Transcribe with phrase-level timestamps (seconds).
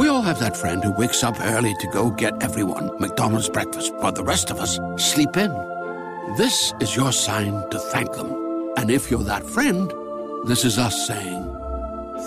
[0.00, 3.92] We all have that friend who wakes up early to go get everyone McDonald's breakfast
[3.96, 5.50] while the rest of us sleep in.
[6.38, 8.32] This is your sign to thank them.
[8.78, 9.92] And if you're that friend,
[10.46, 11.44] this is us saying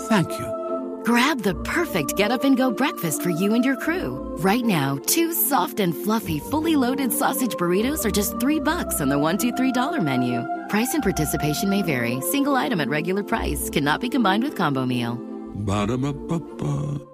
[0.08, 1.02] thank you.
[1.04, 4.20] Grab the perfect get up and go breakfast for you and your crew.
[4.38, 9.08] Right now, two soft and fluffy, fully loaded sausage burritos are just three bucks on
[9.08, 10.46] the one, two, three dollar menu.
[10.68, 12.20] Price and participation may vary.
[12.20, 15.16] Single item at regular price cannot be combined with combo meal.
[15.56, 17.13] Ba-da-ba-ba-ba.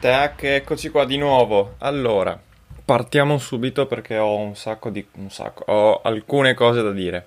[0.00, 1.74] Tac, eccoci qua di nuovo.
[1.80, 2.40] Allora,
[2.86, 5.06] partiamo subito perché ho un sacco di...
[5.16, 7.26] un sacco, ho alcune cose da dire.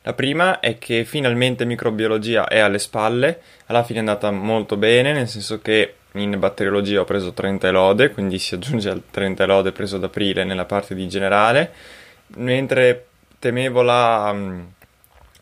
[0.00, 5.12] La prima è che finalmente microbiologia è alle spalle, alla fine è andata molto bene,
[5.12, 9.72] nel senso che in batteriologia ho preso 30 lode, quindi si aggiunge al 30 lode
[9.72, 11.72] preso ad aprile nella parte di generale,
[12.36, 13.04] mentre
[13.38, 14.34] temevo la,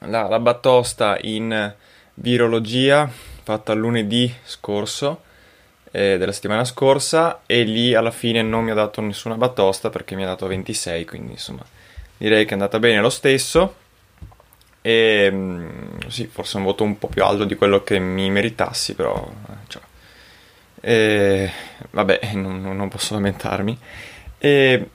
[0.00, 1.74] la, la batosta in
[2.14, 3.08] virologia
[3.44, 5.30] fatta lunedì scorso,
[5.92, 10.16] eh, della settimana scorsa e lì alla fine non mi ha dato nessuna batosta perché
[10.16, 11.64] mi ha dato 26, quindi insomma
[12.16, 13.76] direi che è andata bene lo stesso.
[14.80, 18.94] E mm, sì, forse un voto un po' più alto di quello che mi meritassi,
[18.94, 19.14] però
[19.48, 19.82] eh, cioè,
[20.80, 21.50] e,
[21.90, 23.78] vabbè, non, non posso lamentarmi.
[24.38, 24.88] E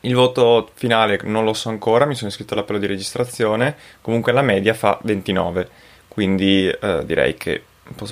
[0.00, 4.42] il voto finale non lo so ancora, mi sono iscritto all'appello di registrazione, comunque la
[4.42, 5.68] media fa 29,
[6.08, 7.64] quindi eh, direi che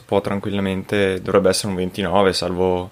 [0.05, 2.91] può, tranquillamente, dovrebbe essere un 29, salvo,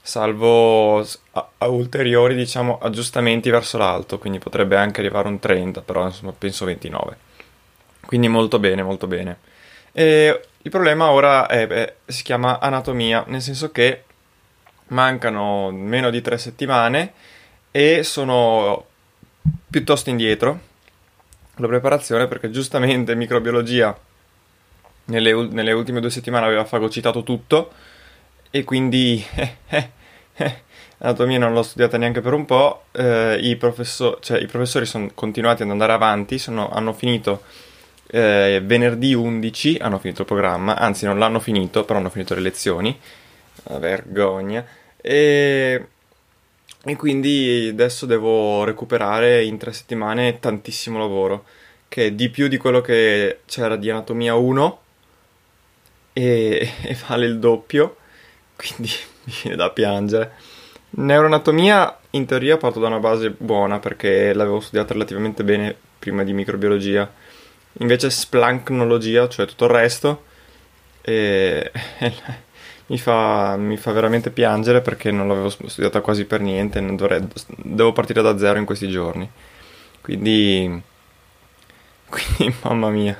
[0.00, 6.04] salvo a, a ulteriori diciamo, aggiustamenti verso l'alto, quindi potrebbe anche arrivare un 30, però
[6.04, 7.16] insomma penso 29.
[8.06, 9.38] Quindi molto bene, molto bene.
[9.92, 14.04] E il problema ora è, è, si chiama anatomia, nel senso che
[14.88, 17.12] mancano meno di tre settimane
[17.70, 18.86] e sono
[19.70, 20.60] piuttosto indietro
[21.56, 23.96] la preparazione perché giustamente microbiologia
[25.08, 27.72] nelle, nelle ultime due settimane aveva fagocitato tutto
[28.50, 29.22] e quindi
[29.68, 29.90] eh,
[30.36, 30.62] eh,
[30.98, 35.10] anatomia non l'ho studiata neanche per un po', eh, i, professor- cioè, i, professori sono
[35.14, 37.42] continuati ad andare avanti, sono, hanno finito
[38.10, 42.98] venerdì 11, hanno finito il programma, anzi non l'hanno finito, però hanno finito le lezioni,
[43.64, 44.64] Una vergogna,
[44.96, 45.86] e,
[46.82, 51.44] e quindi adesso devo recuperare in tre settimane tantissimo lavoro,
[51.86, 54.78] che è di più di quello che c'era di anatomia 1
[56.18, 57.96] e, e vale il doppio,
[58.56, 58.90] quindi
[59.24, 60.32] mi viene da piangere.
[60.90, 66.32] Neuroanatomia in teoria parto da una base buona perché l'avevo studiata relativamente bene prima di
[66.32, 67.08] microbiologia.
[67.80, 70.24] Invece splancnologia, cioè tutto il resto,
[71.02, 72.12] e, e,
[72.86, 76.84] mi, fa, mi, fa, veramente piangere perché non l'avevo studiata quasi per niente.
[76.96, 77.24] Dovrei,
[77.58, 79.30] devo partire da zero in questi giorni.
[80.00, 80.82] Quindi,
[82.08, 83.16] quindi mamma mia,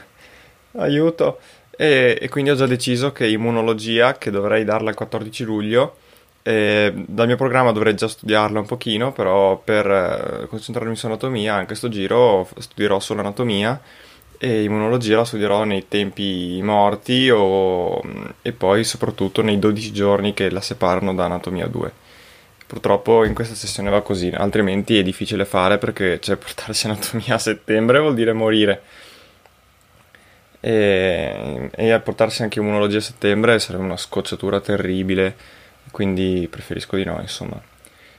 [0.73, 1.39] aiuto.
[1.81, 5.95] E, e, quindi ho già deciso che immunologia, che dovrei darla il 14 luglio,
[6.43, 11.55] eh, dal mio programma dovrei già studiarla un pochino, però per eh, concentrarmi su anatomia,
[11.55, 13.81] anche sto giro studierò solo anatomia
[14.39, 18.03] e immunologia la studierò nei tempi morti o,
[18.43, 21.93] e poi soprattutto nei 12 giorni che la separano da anatomia 2.
[22.67, 27.39] Purtroppo in questa sessione va così, altrimenti è difficile fare perché cioè, portarsi anatomia a
[27.39, 28.83] settembre vuol dire morire
[30.61, 35.37] e, e a portarsi anche immunologia a settembre sarebbe una scocciatura terribile,
[35.91, 37.61] quindi preferisco di no, insomma.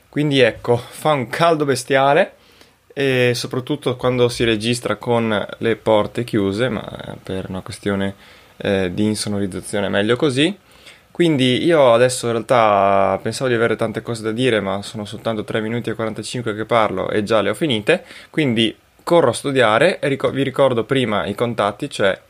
[0.10, 2.34] Quindi ecco, fa un caldo bestiale
[2.94, 8.16] e soprattutto quando si registra con le porte chiuse, ma per una questione
[8.58, 10.58] eh, di insonorizzazione è meglio così.
[11.12, 15.44] Quindi io adesso in realtà pensavo di avere tante cose da dire, ma sono soltanto
[15.44, 18.74] 3 minuti e 45 che parlo e già le ho finite, quindi
[19.10, 22.22] corro a studiare e ric- vi ricordo prima i contatti, cioè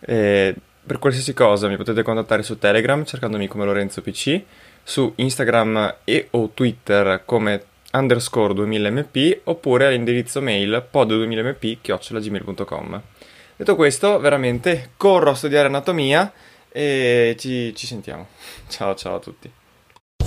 [0.00, 4.40] eh, per qualsiasi cosa mi potete contattare su Telegram cercandomi come Lorenzo PC
[4.82, 7.62] su Instagram e o Twitter come
[7.92, 13.02] underscore 2000mp oppure all'indirizzo mail pod2000mp.gmail.com
[13.54, 16.32] Detto questo, veramente corro a studiare anatomia
[16.70, 18.28] e ci, ci sentiamo.
[18.68, 19.52] Ciao ciao a tutti.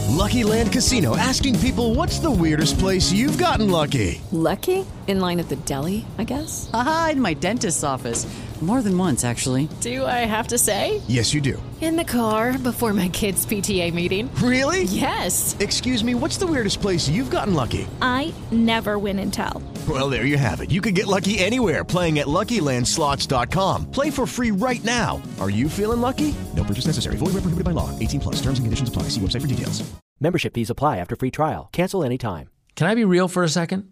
[0.09, 4.21] Lucky Land Casino asking people what's the weirdest place you've gotten lucky?
[4.29, 4.85] Lucky?
[5.07, 6.69] In line at the deli, I guess?
[6.73, 8.25] Aha, in my dentist's office.
[8.61, 9.67] More than once, actually.
[9.81, 11.01] Do I have to say?
[11.07, 11.61] Yes, you do.
[11.81, 14.33] In the car before my kids' PTA meeting.
[14.35, 14.83] Really?
[14.83, 15.55] Yes.
[15.59, 17.85] Excuse me, what's the weirdest place you've gotten lucky?
[18.01, 19.61] I never win and tell.
[19.87, 20.71] Well, there you have it.
[20.71, 23.91] You can get lucky anywhere playing at LuckyLandSlots.com.
[23.91, 25.21] Play for free right now.
[25.39, 26.33] Are you feeling lucky?
[26.55, 27.17] No purchase necessary.
[27.17, 27.91] Void where prohibited by law.
[27.99, 28.35] 18 plus.
[28.37, 29.03] Terms and conditions apply.
[29.09, 29.83] See website for details.
[30.19, 31.69] Membership fees apply after free trial.
[31.73, 32.49] Cancel anytime.
[32.75, 33.91] Can I be real for a second?